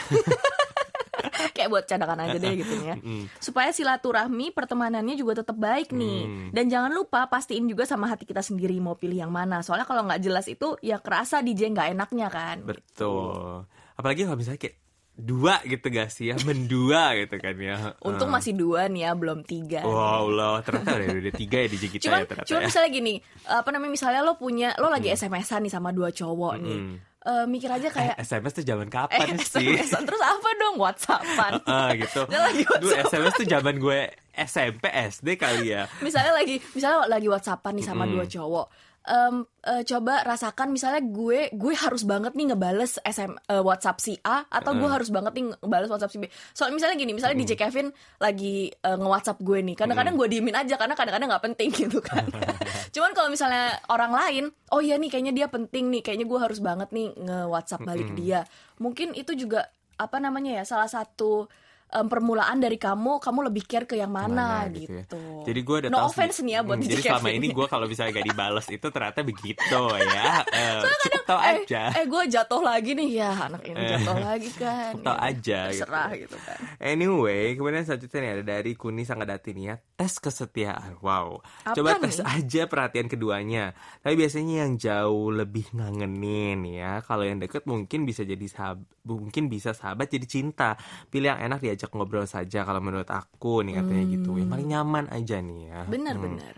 [1.62, 2.96] Kayak buat cadangan aja deh gitu ya.
[3.46, 6.20] Supaya silaturahmi pertemanannya juga tetap baik nih.
[6.26, 6.50] Hmm.
[6.50, 9.62] Dan jangan lupa pastiin juga sama hati kita sendiri mau pilih yang mana.
[9.62, 12.66] Soalnya kalau nggak jelas itu ya kerasa DJ nggak enaknya kan.
[12.66, 13.70] Betul.
[13.94, 14.78] Apalagi kalau misalnya kayak
[15.12, 17.94] dua gitu gak sih ya, mendua gitu kan ya.
[18.02, 18.34] Untung Eh.
[18.34, 19.86] masih dua nih ya, belum tiga.
[19.86, 22.58] Wow loh, ternyata udah, udah tiga ya DJ kita cuman ya ternyata cuman ya.
[22.58, 22.70] Hmm.
[22.72, 23.14] misalnya gini
[23.46, 26.80] apa namanya misalnya lo punya lo lagi SMS-an nih sama dua cowok nih
[27.22, 29.78] Eh, mikir aja kayak SMS tuh zaman eh kapan sih?
[29.78, 32.26] SMS-an terus apa dong WhatsAppan Ah gitu.
[32.26, 32.94] Dia lagi Dulu.
[32.98, 34.00] SMS tuh zaman gue
[34.34, 35.86] SMP SD kali ya.
[36.02, 38.66] misalnya lagi misalnya lagi WhatsAppan nih sama dua cowok
[39.02, 44.14] Em, eh, coba rasakan misalnya gue gue harus banget nih ngebales SM eh, WhatsApp si
[44.22, 46.30] A atau gue harus banget nih ngebales WhatsApp si B.
[46.54, 47.90] Soalnya misalnya gini, misalnya DJ Kevin
[48.22, 49.76] lagi eh, nge-WhatsApp gue nih.
[49.76, 52.30] Kadang-kadang gue diemin aja karena kadang-kadang nggak penting gitu kan.
[52.94, 56.62] Cuman kalau misalnya orang lain, oh iya nih kayaknya dia penting nih, kayaknya gue harus
[56.62, 58.46] banget nih nge-WhatsApp balik dia.
[58.78, 59.66] Mungkin itu juga
[59.98, 61.50] apa namanya ya salah satu
[61.92, 64.96] em, permulaan dari kamu, kamu lebih care ke yang mana, Mana gitu.
[64.98, 65.44] gitu ya.
[65.44, 67.86] Jadi gue udah no tahu offense nih ya buat Hmm, Jadi selama ini gue kalau
[67.86, 70.30] misalnya gak dibales itu ternyata begitu ya.
[70.52, 71.84] Eh, cukup tahu eh, aja.
[71.94, 74.94] eh gue jatuh lagi nih ya anak ini jatuh lagi kan.
[74.98, 75.82] Tahu aja gitu.
[75.82, 76.60] Terserah gitu kan.
[76.78, 81.00] Anyway, kemudian selanjutnya nih ada dari Kuni Sanggadati nih ya, tes kesetiaan.
[81.00, 81.40] Wow.
[81.64, 82.04] Apa Coba nih?
[82.04, 83.74] tes aja perhatian keduanya.
[84.00, 87.02] Tapi biasanya yang jauh lebih ngangenin ya.
[87.02, 90.78] Kalau yang deket mungkin bisa jadi sahabat, mungkin bisa sahabat jadi cinta.
[91.08, 94.38] Pilih yang enak diajak ngobrol saja kalau menurut aku nih katanya gitu.
[94.38, 95.82] Yang paling nyaman aja nih ya.
[95.90, 96.26] Benar Hmm.
[96.30, 96.54] benar.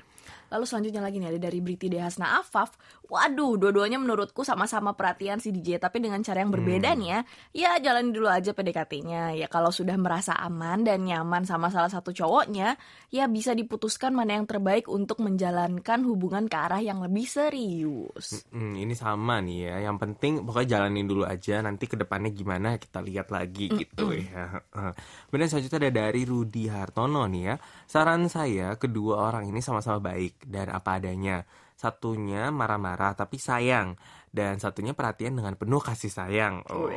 [0.54, 2.78] Lalu selanjutnya lagi nih ada dari Briti Dehasna Afaf.
[3.10, 7.00] Waduh, dua-duanya menurutku sama-sama perhatian si DJ tapi dengan cara yang berbeda Hmm.
[7.02, 7.20] nih ya.
[7.54, 9.34] Ya jalani dulu aja PDKT-nya.
[9.34, 12.78] Ya kalau sudah merasa aman dan nyaman sama salah satu cowoknya,
[13.10, 18.46] ya bisa diputuskan mana yang terbaik untuk menjalankan hubungan ke arah yang lebih serius.
[18.54, 19.76] Hmm, ini sama nih ya.
[19.89, 21.66] Yang penting pokoknya jalanin dulu aja.
[21.66, 24.62] Nanti ke depannya gimana kita lihat lagi gitu ya.
[25.34, 27.56] Kemudian selanjutnya ada dari Rudi Hartono nih ya.
[27.89, 31.43] Saran saya kedua orang ini sama-sama baik dan apa adanya.
[31.73, 33.97] Satunya marah-marah tapi sayang
[34.34, 36.65] dan satunya perhatian dengan penuh kasih sayang.
[36.74, 36.89] Oh,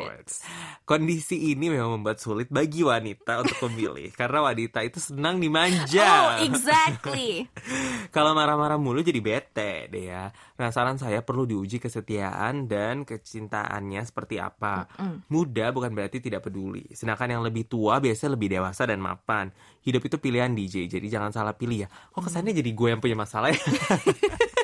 [0.89, 6.41] kondisi ini memang membuat sulit bagi wanita untuk memilih karena wanita itu senang dimanja.
[6.41, 7.45] Oh, exactly.
[8.17, 10.33] Kalau marah-marah mulu jadi bete deh ya.
[10.57, 14.89] Nah, saran saya perlu diuji kesetiaan dan kecintaannya seperti apa.
[15.29, 16.89] Muda bukan berarti tidak peduli.
[16.97, 19.53] Sedangkan yang lebih tua biasanya lebih dewasa dan mapan.
[19.85, 21.89] Hidup itu pilihan DJ, jadi jangan salah pilih ya.
[22.17, 23.61] Kok kesannya jadi gue yang punya masalah ya?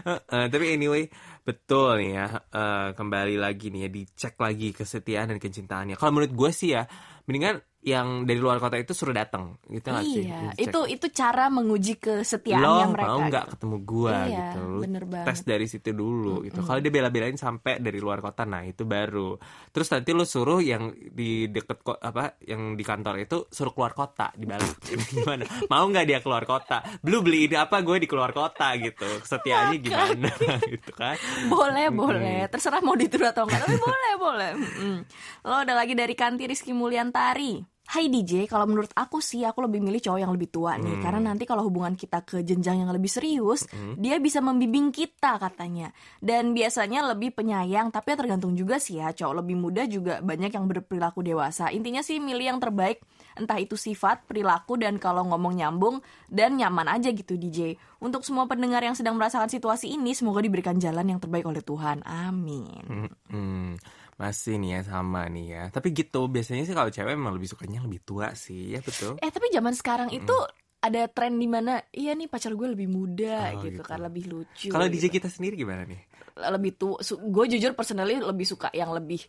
[0.00, 1.12] Eh, tapi anyway,
[1.44, 2.26] betul nih ya.
[2.48, 5.96] Eh, kembali lagi nih ya, dicek lagi kesetiaan dan kecintaannya.
[5.98, 6.84] Kalau menurut gue sih ya,
[7.30, 10.20] mendingan yang dari luar kota itu suruh datang, gitu nggak sih?
[10.20, 13.08] iya, Dicek itu itu cara menguji kesetiaannya lo mereka.
[13.08, 13.52] mau nggak gitu.
[13.56, 15.26] ketemu gua Iya, gitu bener banget.
[15.26, 19.32] tes dari situ dulu gitu kalau dia bela-belain sampai dari luar kota nah itu baru
[19.66, 24.28] terus nanti lu suruh yang di deket apa yang di kantor itu suruh keluar kota
[24.34, 24.76] dibalik
[25.16, 29.08] gimana mau nggak dia keluar kota belum beli ini apa gue di keluar kota gitu
[29.24, 30.28] kesetiaannya gimana
[30.68, 31.16] gitu kan
[31.48, 32.44] Boleh, boleh.
[32.46, 34.50] Terserah mau ditiru atau enggak, tapi boleh, boleh.
[34.52, 34.96] Mm-mm.
[35.42, 36.76] Lo ada lagi dari Kanti Rizky
[37.20, 37.60] Mulyantari.
[37.90, 41.02] Hai DJ, kalau menurut aku sih aku lebih milih cowok yang lebih tua nih.
[41.04, 43.66] Karena nanti kalau hubungan kita ke jenjang yang lebih serius
[43.98, 45.92] Dia bisa membimbing kita katanya.
[46.22, 50.54] Dan biasanya lebih penyayang Tapi ya tergantung juga sih ya Cowok lebih muda juga banyak
[50.54, 51.74] yang berperilaku dewasa.
[51.74, 53.02] Intinya sih milih yang terbaik.
[53.34, 55.98] Entah itu sifat, perilaku, dan kalau ngomong nyambung
[56.30, 60.78] Dan nyaman aja gitu DJ Untuk semua pendengar yang sedang merasakan situasi ini Semoga diberikan
[60.78, 62.06] jalan yang terbaik oleh Tuhan.
[62.06, 63.10] Amin.
[63.26, 63.74] Hmm,
[64.20, 67.80] masih nih ya sama nih ya tapi gitu biasanya sih kalau cewek memang lebih sukanya
[67.80, 70.36] lebih tua sih ya betul Eh tapi zaman sekarang itu
[70.80, 73.82] ada tren di mana iya nih pacar gue lebih muda Oh, gitu, gitu.
[73.84, 74.68] kan lebih lucu.
[74.68, 75.08] kalau gitu.
[75.08, 76.00] DJ kita sendiri gimana nih
[76.40, 79.20] lebih tua, gue jujur personally lebih suka yang lebih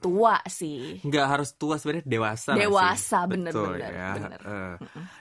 [0.00, 0.98] tua sih.
[1.04, 2.56] nggak harus tua sebenarnya dewasa?
[2.56, 4.10] Dewasa, bener, Betul bener, ya.
[4.16, 4.40] bener.
[4.40, 4.74] Eh.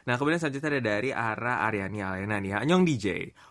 [0.07, 3.07] Nah kemudian selanjutnya ada dari Ara Aryani Alena nih ya Nyong DJ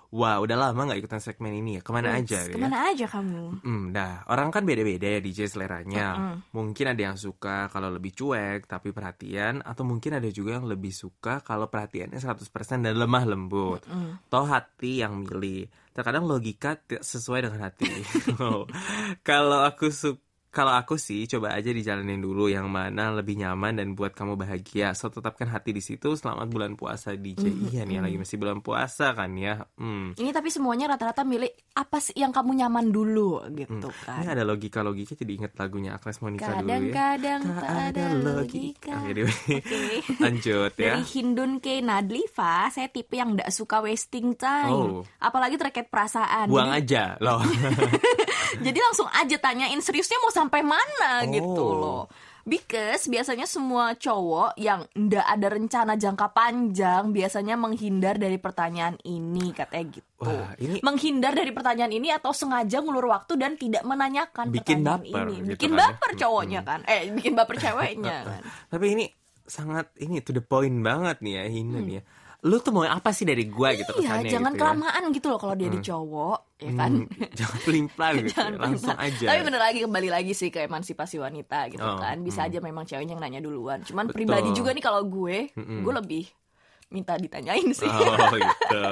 [0.08, 2.88] Wah udah lama nggak ikutan segmen ini ya Ke mana Wih, aja ya Ke mana
[2.88, 3.60] aja kamu?
[3.60, 6.40] Hmm, nah orang kan beda-beda ya DJ seleranya.
[6.56, 10.96] Mungkin ada yang suka kalau lebih cuek tapi perhatian, atau mungkin ada juga yang lebih
[10.96, 12.40] suka kalau perhatiannya 100%
[12.80, 13.84] dan lemah lembut.
[14.32, 15.68] Toh hati yang milih.
[15.92, 17.90] Terkadang logika tidak sesuai dengan hati.
[18.40, 18.64] Oh.
[19.20, 23.92] kalau aku suka kalau aku sih coba aja dijalanin dulu yang mana lebih nyaman dan
[23.92, 24.90] buat kamu bahagia.
[24.92, 26.12] So tetapkan hati di situ.
[26.12, 27.52] Selamat bulan puasa DJ.
[27.68, 29.68] Iya nih lagi masih bulan puasa kan ya.
[29.76, 30.16] Hmm.
[30.16, 34.24] Ini tapi semuanya rata-rata milih apa sih yang kamu nyaman dulu gitu Ini kan.
[34.26, 36.64] ada logika-logika jadi inget lagunya Agnes Monica dulu ya.
[36.64, 38.94] Kadang-kadang tak ada logika.
[38.98, 39.36] Oke, anyway.
[39.52, 39.78] Oke.
[40.24, 40.92] lanjut ya.
[40.96, 44.36] Dari Hindun ke Nadliva, saya tipe yang nggak suka wasting Oh.
[44.36, 45.04] time.
[45.18, 46.48] Apalagi terkait perasaan.
[46.48, 47.40] Buang Jadi- aja loh.
[48.58, 51.28] Jadi langsung aja tanyain seriusnya mau sampai mana Oh.
[51.28, 52.04] gitu loh.
[52.42, 59.52] Because biasanya semua cowok yang ndak ada rencana jangka panjang biasanya menghindar dari pertanyaan ini
[59.52, 60.08] katanya gitu.
[60.18, 65.00] Wah, ini Menghindar dari pertanyaan ini atau sengaja ngulur waktu dan tidak menanyakan Bikin pertanyaan
[65.04, 65.34] baper ini.
[65.36, 65.80] gitu Bikin kan ya.
[65.84, 66.80] baper cowoknya kan.
[66.82, 68.40] Eh, bikin baper ceweknya kan.
[68.66, 69.04] tapi ini
[69.44, 72.02] sangat ini to the point banget nih ya Hina nih ya.
[72.40, 73.98] Lu tuh mau apa sih dari gua gitu Hmm.
[73.98, 74.60] Iya, kesannya jangan gitu ya.
[74.62, 76.92] kelamaan gitu loh kalau dia di cowok, ya kan.
[76.94, 78.22] Hmm, jangan pelin-pelan gitu.
[78.22, 78.30] ya.
[78.30, 79.08] Jangan Langsung pernah.
[79.10, 79.26] aja.
[79.26, 82.16] Tapi bener lagi kembali lagi sih ke emansipasi wanita gitu Oh, kan.
[82.20, 83.82] Bisa aja memang ceweknya yang nanya duluan.
[83.82, 84.16] Cuman Betul.
[84.22, 86.24] pribadi juga nih kalau gue, gue lebih
[86.88, 87.84] minta ditanyain sih.
[87.84, 88.86] Oh gitu.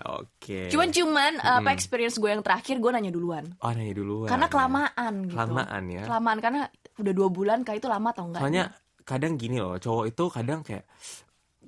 [0.00, 0.66] Oke.
[0.68, 3.44] Cuman cuman apa experience gue yang terakhir gue nanya duluan.
[3.58, 4.26] Oh nanya duluan.
[4.26, 4.50] Karena ya.
[4.50, 5.36] kelamaan gitu.
[5.36, 6.02] Kelamaan ya.
[6.02, 6.60] Kelamaan karena
[6.96, 8.40] udah dua bulan kayak itu lama atau enggak?
[8.40, 8.64] Soalnya
[9.02, 10.84] kadang gini loh, cowok itu kadang kayak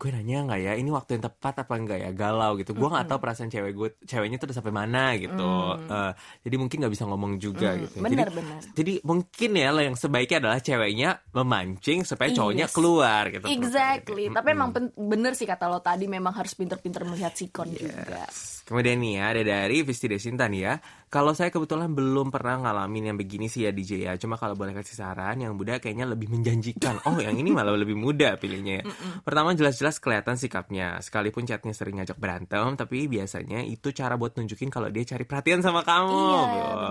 [0.03, 2.11] gue nanya nggak ya ini waktu yang tepat apa enggak ya?
[2.11, 2.75] Galau gitu.
[2.75, 5.51] Gue nggak tahu perasaan cewek gue ceweknya tuh udah sampai mana gitu.
[5.79, 6.13] Eh,
[6.43, 8.03] jadi mungkin nggak bisa ngomong juga gitu.
[8.03, 8.61] Bener, jadi bener.
[8.75, 12.75] jadi mungkin ya yang sebaiknya adalah ceweknya memancing supaya cowoknya Yes.
[12.75, 14.27] keluar gitu Exactly.
[14.27, 18.27] Tapi emang pen- bener sih kata lo tadi memang harus pinter-pinter melihat sikon juga.
[18.63, 20.75] Kemudian nih ya, ada dari Visti Desinta nih ya.
[21.13, 24.13] Kalau saya kebetulan belum pernah ngalamin yang begini sih ya DJ ya.
[24.17, 27.03] Cuma kalau boleh kasih saran, yang muda kayaknya lebih menjanjikan.
[27.05, 28.85] Oh, yang ini malah lebih muda pilihnya ya.
[29.21, 31.03] Pertama jelas-jelas kelihatan sikapnya.
[31.05, 35.61] Sekalipun chatnya sering ngajak berantem, tapi biasanya itu cara buat nunjukin kalau dia cari perhatian
[35.61, 36.17] sama kamu.
[36.49, 36.91] Iya, bro.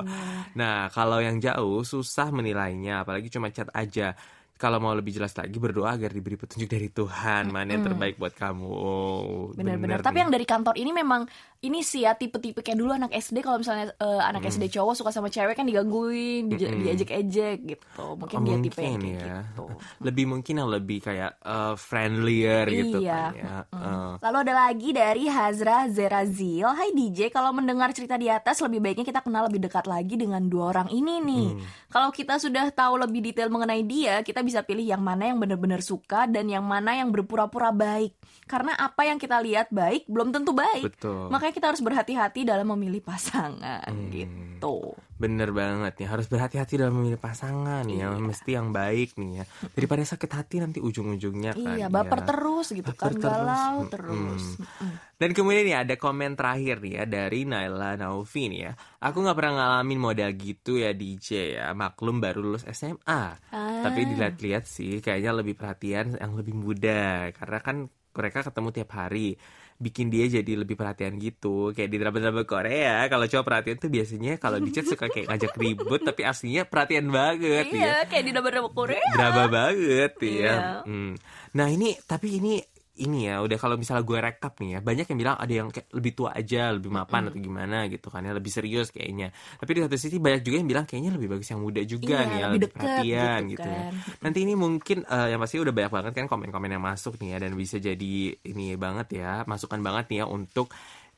[0.59, 4.13] Nah, kalau yang jauh susah menilainya, apalagi cuma chat aja.
[4.61, 8.37] Kalau mau lebih jelas lagi berdoa agar diberi petunjuk dari Tuhan mana yang terbaik buat
[8.37, 8.69] kamu.
[8.69, 9.97] Oh, Bener-bener.
[9.97, 10.21] bener Tapi nih.
[10.21, 11.25] yang dari kantor ini memang
[11.61, 14.49] ini sih ya tipe-tipe kayak dulu anak SD kalau misalnya eh, anak Hmm.
[14.51, 18.05] SD cowok suka sama cewek kan digangguin, di, diejek-ejek gitu.
[18.17, 19.37] Mungkin Oh, dia tipe mungkin kayak ya.
[19.45, 19.65] gitu.
[20.01, 23.13] Lebih mungkin yang lebih kayak eh, friendlier gitu Iya.
[23.13, 23.53] kan ya.
[23.69, 26.65] Eh, Lalu ada lagi dari Hazra Zerazil.
[26.67, 30.41] Hai DJ, kalau mendengar cerita di atas lebih baiknya kita kenal lebih dekat lagi dengan
[30.43, 31.47] dua orang ini nih.
[31.53, 31.61] Hmm.
[31.87, 35.79] Kalau kita sudah tahu lebih detail mengenai dia, kita bisa pilih yang mana yang benar-benar
[35.79, 38.17] suka dan yang mana yang berpura-pura baik.
[38.43, 40.89] Karena apa yang kita lihat baik belum tentu baik.
[40.89, 41.29] Betul.
[41.29, 44.09] Makanya kita harus berhati-hati dalam memilih pasangan Hmm.
[44.09, 44.95] gitu.
[45.15, 48.17] Bener banget nih, harus berhati-hati dalam memilih pasangan ya, Iya.
[48.17, 49.45] mesti yang baik nih ya.
[49.69, 51.77] Daripada sakit hati nanti ujung-ujungnya kan.
[51.77, 51.87] Iya, ya.
[51.87, 53.25] baper terus gitu Baper kan, terus.
[53.29, 54.43] galau terus.
[54.57, 54.91] Mm-mm.
[55.15, 58.71] Dan kemudian nih ada komen terakhir nih ya dari Naila Naufi nih ya.
[58.99, 61.65] Aku nggak pernah ngalamin model gitu ya DJ ya.
[61.71, 63.37] Maklum baru lulus SMA.
[63.53, 63.81] Ah.
[63.85, 67.29] Tapi dilihat-lihat sih kayaknya lebih perhatian yang lebih muda.
[67.31, 69.37] Karena kan mereka ketemu tiap hari.
[69.81, 71.73] Bikin dia jadi lebih perhatian gitu.
[71.73, 73.09] Kayak di drama-drama Korea.
[73.09, 75.99] Kalau cowok perhatian tuh biasanya kalau di chat suka kayak ngajak ribut.
[76.01, 79.01] tapi aslinya perhatian banget ya Iya, kayak di drama Korea.
[79.11, 80.29] drama banget ya.
[80.29, 80.55] Iya.
[80.85, 81.17] Hmm.
[81.51, 82.61] Nah ini tapi ini
[83.01, 85.89] ini ya udah kalau misalnya gue rekap nih ya banyak yang bilang ada yang kayak
[85.89, 89.81] lebih tua aja lebih mapan atau gimana gitu kan ya lebih serius kayaknya tapi di
[89.81, 92.45] satu sisi banyak juga yang bilang kayaknya lebih bagus yang muda juga Iya, nih ya
[92.45, 93.93] lebih lebih deket perhatian gitu gitu, ya kan.
[94.21, 97.37] nanti ini mungkin eh, yang pasti udah banyak banget kan komen-komen yang masuk nih ya
[97.39, 100.69] dan bisa jadi ini banget ya masukan banget nih ya untuk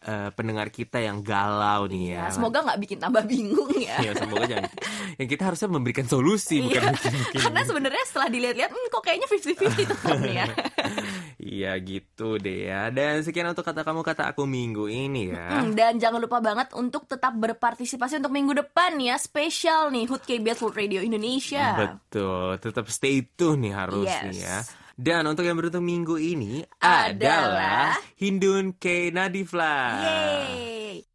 [0.02, 4.00] eh, pendengar kita yang galau nih ya Ya, semoga nggak bikin tambah bingung ya.
[4.06, 4.72] ya semoga jangan
[5.14, 6.92] yang kita harusnya memberikan solusi bukan Iya.
[6.92, 10.46] bikin-bikin Karena sebenarnya setelah dilihat-lihat, hmm, kok kayaknya 50-50 tetap nih ya.
[11.44, 15.76] Iya gitu deh ya Dan sekian untuk kata kamu kata aku minggu ini ya Hmm,
[15.76, 19.20] dan jangan lupa banget untuk tetap berpartisipasi untuk minggu depan ya.
[19.20, 21.76] Spesial nih HUT KBS World Radio Indonesia.
[21.76, 24.24] Betul Tetap stay tune nih harus Yes.
[24.24, 24.58] nih ya
[24.94, 29.12] Dan untuk yang beruntung minggu ini Adalah adalah Hindun K.
[29.12, 31.13] Nadifla Yeay.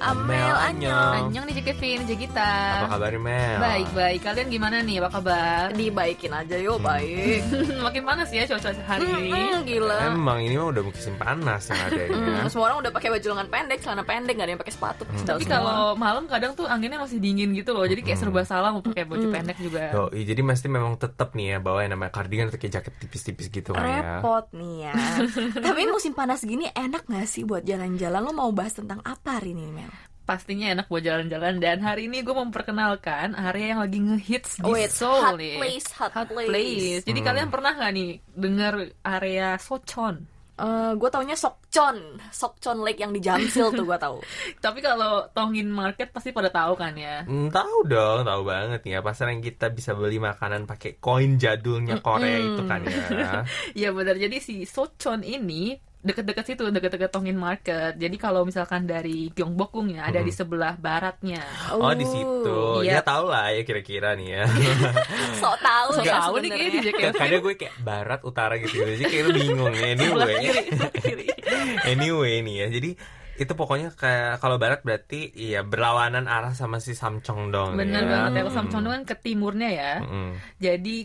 [0.00, 1.14] Amel, annyeong.
[1.34, 2.54] Annyeong nih Kevin, Jegita.
[2.86, 3.58] Apa kabar Mel?
[3.58, 4.20] Baik, baik.
[4.22, 5.02] Kalian gimana nih?
[5.02, 5.74] Apa kabar?
[5.74, 7.42] Dibaikin aja yuk, baik.
[7.86, 9.34] Makin panas ya cuaca hari ini.
[9.34, 10.14] Hmm, gila.
[10.14, 12.38] Emang ini mah udah musim panas yang ada ini ya.
[12.38, 15.02] Hmm, semua orang udah pakai baju lengan pendek, celana pendek, gak ada yang pakai sepatu.
[15.18, 17.84] Setahu Tapi kalau malam kadang tuh anginnya masih dingin gitu loh.
[17.90, 19.84] Jadi kayak serba salah mau pakai baju pendek juga.
[19.98, 22.94] Oh, iya, jadi mesti memang tetap nih ya bawa yang namanya cardigan atau kayak jaket
[23.02, 24.22] tipis-tipis gitu kan ya.
[24.22, 24.94] repot nih ya.
[25.66, 28.22] Tapi musim panas gini enak gak sih buat jalan-jalan?
[28.22, 29.90] Lo mau bahas tentang apa hari ini, Mel?
[30.28, 34.92] Pastinya enak buat jalan-jalan dan hari ini gue memperkenalkan area yang lagi ngehits di Wait,
[34.92, 35.56] Seoul hot nih.
[35.56, 36.50] place, hot place.
[36.52, 37.00] place.
[37.08, 40.28] Jadi kalian pernah nggak nih dengar area Sochon?
[40.58, 44.18] Eh, gue taunya Sokchon, Sokchon Lake yang di Jamsil tuh gue tahu.
[44.64, 47.22] Tapi kalau Tongin Market pasti pada tahu kan ya.
[47.22, 49.00] Hmm, tahu dong, tahu banget nih ya.
[49.00, 53.06] Pasar yang kita bisa beli makanan pakai koin jadulnya Korea itu kan ya.
[53.80, 54.18] Iya benar.
[54.18, 57.98] Jadi si Sochon ini deket-deket situ, deket-deket Tongin Market.
[57.98, 61.42] Jadi kalau misalkan dari Gyeongbokgung ya, ada di sebelah baratnya.
[61.74, 62.86] Oh, di situ.
[62.86, 62.98] Iya.
[62.98, 64.44] Ya tahu lah ya kira-kira nih ya.
[65.42, 69.04] Sok tahu So ya tahu nih kayaknya di Kadang gue kayak barat utara gitu, jadi
[69.10, 69.86] kayak lu bingung ya.
[69.98, 71.26] Anyway, kiri, sebelah kiri.
[71.92, 72.66] anyway nih ya.
[72.70, 72.90] Jadi
[73.38, 78.10] itu pokoknya kayak kalau barat berarti iya berlawanan arah sama si Samcheongdong Bener ya.
[78.10, 78.40] banget ya.
[78.42, 79.92] Kalau Samcheongdong kan ke timurnya ya.
[80.02, 80.28] Mm-mm.
[80.58, 80.96] Jadi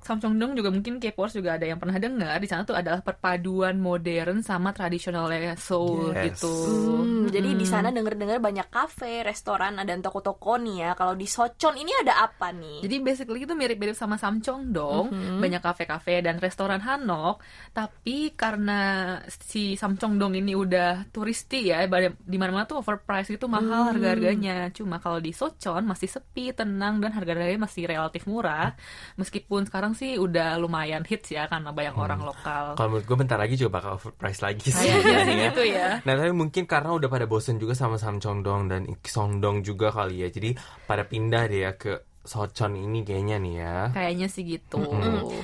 [0.00, 2.40] eh, Samcheongdong juga mungkin K-popers juga ada yang pernah dengar.
[2.40, 6.40] Di sana tuh adalah perpaduan modern sama tradisionalnya Seoul Yes.
[6.40, 6.54] gitu.
[6.64, 10.90] Hmm, jadi di sana denger-dengar banyak kafe, restoran, dan toko-toko nih ya.
[10.96, 12.80] Kalau di Sochon ini ada apa nih?
[12.80, 17.44] Jadi basically itu mirip-mirip sama Samcheongdong, banyak kafe-kafe dan restoran Hanok.
[17.76, 18.80] Tapi karena
[19.28, 24.72] si Samcheongdong ini udah turisti ya, di mana-mana tuh overpriced itu mahal harga-harganya.
[24.72, 28.72] Cuma kalau di Sochon masih sepi, tenang dan harga-harganya masih relatif murah.
[29.20, 32.74] Meskipun sekarang sih udah lumayan hits ya karena banyak orang lokal.
[32.74, 34.90] Kalau menurut gue bentar lagi juga bakal overpriced lagi sih.
[35.10, 35.50] Ya.
[35.50, 35.88] gitu ya.
[36.04, 40.28] Nah tapi mungkin karena udah pada bosen juga sama Samcheongdong dan Iksongdong juga kali ya
[40.28, 40.54] Jadi
[40.86, 44.76] pada pindah deh ya ke Sochon ini kayaknya nih ya Kayaknya sih gitu.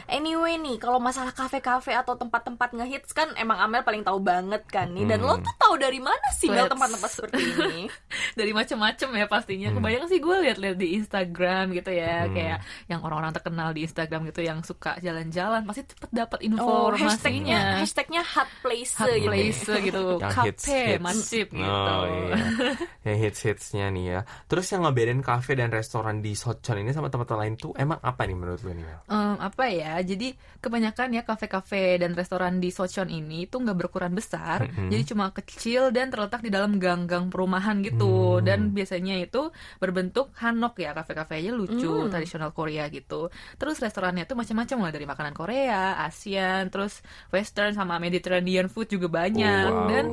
[0.07, 4.93] Anyway nih, kalau masalah kafe-kafe atau tempat-tempat ngehits kan emang Amel paling tahu banget kan
[4.93, 5.05] nih.
[5.05, 7.89] Dan lo tuh tahu dari mana sih Mel tempat-tempat seperti ini?
[8.39, 9.69] dari macam-macam ya pastinya.
[9.73, 14.41] Kebanyakan sih gue lihat-lihat di Instagram gitu ya, kayak yang orang-orang terkenal di Instagram gitu
[14.41, 17.61] yang suka jalan-jalan pasti cepet dapat Oh, hashtagnya informasinya.
[17.81, 19.27] hashtagnya hot place Hot gitu.
[19.27, 21.01] place gitu, kafe, hits-hits.
[21.01, 21.65] macip gitu.
[21.67, 22.37] Oh iya
[23.07, 27.33] Yang hits-hitsnya nih ya Terus yang ngebedain kafe dan restoran di Sochon ini sama tempat
[27.37, 28.87] lain tuh Emang apa nih menurut lu nih?
[29.07, 29.95] Em, apa ya?
[30.03, 30.35] Jadi
[30.67, 35.95] kebanyakan ya kafe-kafe dan restoran di Sochon ini itu nggak berukuran besar, jadi cuma kecil
[35.95, 38.43] dan terletak di dalam gang-gang perumahan gitu.
[38.43, 43.31] Dan biasanya itu berbentuk hanok ya, kafe-kafenya lucu, tradisional Korea gitu.
[43.61, 49.07] Terus restorannya tuh macam-macam lah dari makanan Korea, Asian, terus Western sama Mediterranean food juga
[49.07, 49.71] banyak.
[49.71, 49.89] Oh, wow.
[49.89, 50.05] Dan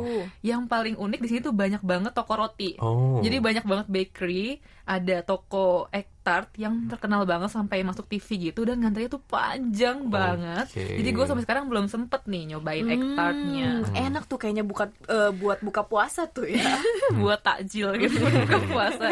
[0.45, 2.52] yang paling unik di sini tuh banyak banget toko roti.
[2.79, 8.47] Oh Jadi banyak banget bakery, ada toko egg tart yang terkenal banget sampai masuk TV
[8.47, 10.71] gitu dan ngantrinya tuh panjang banget.
[10.71, 14.87] Jadi gue sampai sekarang belum sempet nih nyobain egg tartnya Hmm, enak tuh kayaknya buka
[15.07, 16.63] eh, buat buka puasa tuh ya.
[17.19, 19.07] buat takjil gitu buka puasa.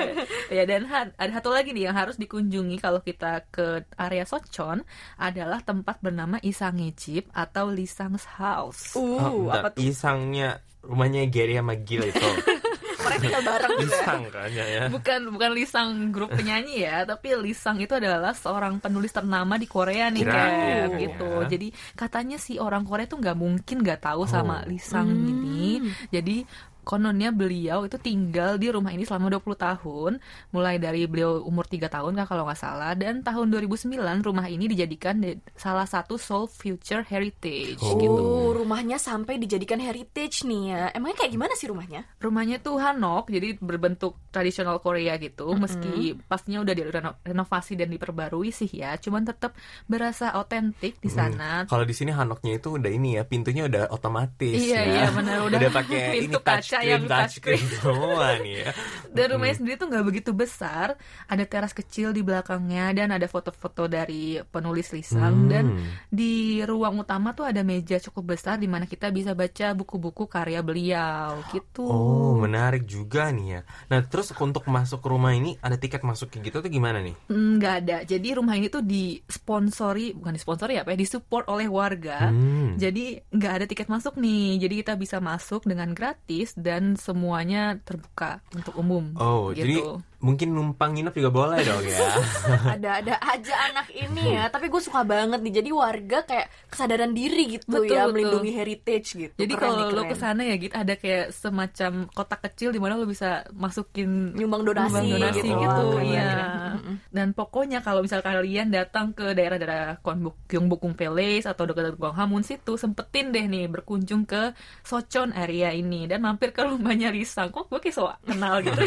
[0.47, 5.59] Ya dan ada satu lagi nih yang harus dikunjungi kalau kita ke area Sochon adalah
[5.59, 8.95] tempat bernama Isang Jeep atau Lisang's House.
[8.95, 9.83] Uh, Oh, apa tuh?
[9.83, 12.19] Isangnya rumahnya Gary sama Gil itu
[13.01, 14.01] Mereka tinggal bareng gitu ya.
[14.01, 14.83] Isang kan ya, ya.
[14.89, 20.07] bukan bukan Lisang grup penyanyi ya, tapi Lisang itu adalah seorang penulis ternama di Korea
[20.13, 21.31] nih Kev, gitu.
[21.43, 21.47] ya.
[21.49, 24.67] Jadi katanya si orang Korea tuh nggak mungkin nggak tahu sama Oh.
[24.67, 25.79] Lisang ini.
[26.11, 26.43] Jadi
[26.81, 30.11] kononnya beliau itu tinggal di rumah ini selama 20 tahun
[30.49, 34.65] mulai dari beliau umur 3 tahun kan kalau nggak salah dan tahun 2009 rumah ini
[34.65, 35.21] dijadikan
[35.53, 37.95] salah satu Seoul Future Heritage Oh.
[37.95, 40.83] gitu Oh, rumahnya sampai dijadikan heritage nih ya.
[40.91, 42.03] Emangnya kayak gimana sih rumahnya?
[42.17, 45.91] rumahnya tuh hanok jadi berbentuk tradisional Korea gitu meski
[46.21, 49.53] pastinya udah direnovasi dan diperbarui sih ya cuman tetap
[49.85, 54.53] berasa otentik di sana Kalau di sini hanoknya itu udah ini ya pintunya udah otomatis
[54.53, 54.83] Iya, ya.
[54.85, 55.37] iya, benar.
[55.47, 56.39] Udah pakai ini pintu
[56.71, 58.71] kaca touchscreen semua nih ya.
[59.15, 60.95] dan rumahnya sendiri tuh nggak begitu besar
[61.27, 65.47] ada teras kecil di belakangnya dan ada foto-foto dari penulis Lisang Hmm.
[65.47, 65.65] dan
[66.07, 70.61] di ruang utama tuh ada meja cukup besar di mana kita bisa baca buku-buku karya
[70.61, 73.61] beliau gitu Oh, menarik juga nih ya.
[73.87, 77.15] Nah, terus untuk masuk ke rumah ini ada tiket masuk kayak gitu tuh gimana nih?
[77.27, 77.97] Mm, nggak ada.
[78.03, 82.29] Jadi rumah ini tuh disponsori, bukan disponsori apa ya, disupport oleh warga.
[82.29, 82.77] Hmm.
[82.77, 84.61] Jadi nggak ada tiket masuk nih.
[84.61, 89.17] Jadi kita bisa masuk dengan gratis dan semuanya terbuka untuk umum.
[89.17, 89.65] Oh, gitu.
[89.65, 89.75] jadi
[90.21, 91.97] mungkin numpang nginep juga boleh dong ya.
[92.77, 95.53] Ada-ada aja anak ini ya, tapi gue suka banget nih.
[95.57, 98.13] Jadi warga kayak kesadaran diri gitu Betul, ya, betul.
[98.13, 99.35] melindungi heritage gitu.
[99.35, 102.79] Jadi Keren nih, kalau lo ke sana ya gitu ada kayak semacam kotak kecil di
[102.79, 105.57] mana lo bisa masukin Nyumbang donasi nyumbang donasi gitu.
[105.57, 106.29] gitu, Wah, keren, iya.
[106.29, 106.73] keren.
[107.09, 112.77] Dan pokoknya kalau misal kalian datang ke daerah-daerah Gyeongbok- Gyeongbokgung Palace atau dekat Gwanghwamun situ,
[112.77, 117.49] sempetin deh nih berkunjung ke Sochon area ini dan mampir ke rumahnya Risang.
[117.49, 118.77] Kok gue kayak so kenal gitu.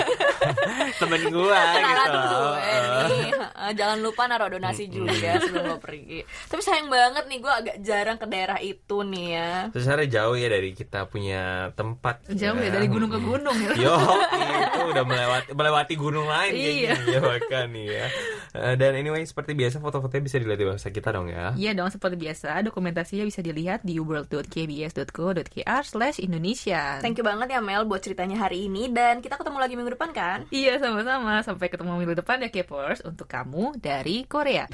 [1.01, 2.19] Temen gua kenalan gitu.
[2.19, 3.29] dulu eh, nih.
[3.55, 7.77] Eh, jangan lupa naruh donasi juga sebelum lo pergi tapi sayang banget nih gue agak
[7.81, 12.23] jarang ke daerah itu nih ya Terus jauh ya dari kita punya tempat.
[12.31, 13.71] Jauh ya dari gunung ke gunung ya.
[13.75, 16.95] Yo, itu udah melewati melewati gunung lain Iya.
[17.11, 18.07] ya bahkan nih ya.
[18.55, 21.53] Eh, Dan anyway seperti biasa foto-fotonya bisa dilihat di website kita dong ya.
[21.55, 27.03] Iya dong, seperti biasa, dokumentasinya bisa dilihat di world.kbs.co.kr slash Indonesia.
[27.03, 30.11] thank you banget ya Mel buat ceritanya hari ini dan kita ketemu lagi minggu depan
[30.15, 31.43] kan Iya, sama-sama.
[31.43, 33.03] Sampai ketemu minggu depan ya, Kepers.
[33.03, 34.71] Untuk kamu dari Korea.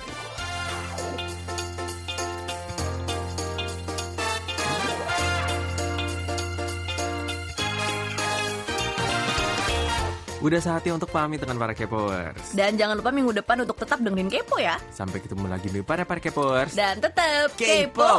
[10.41, 12.57] Udah saatnya untuk pamit dengan para Kepowers.
[12.57, 16.03] dan jangan lupa minggu depan untuk tetap dengerin kepo ya Sampai ketemu lagi nih para
[16.03, 16.73] para Kepowers.
[16.73, 18.01] dan tetap Kepo.
[18.01, 18.15] kepo.